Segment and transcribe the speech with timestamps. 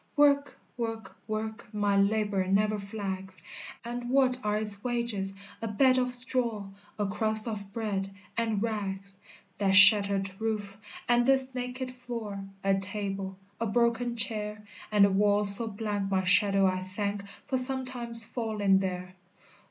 [0.15, 3.37] "Work work work My labor never flags;
[3.85, 5.35] And what are its wages?
[5.61, 9.17] A bed of straw, A crust of bread and rags,
[9.59, 10.75] That shattered roof
[11.07, 16.23] and this naked floor A table a broken chair And a wall so blank my
[16.23, 19.13] shadow I thank For sometimes falling there!